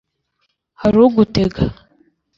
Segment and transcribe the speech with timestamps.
[0.81, 1.63] hari ugutega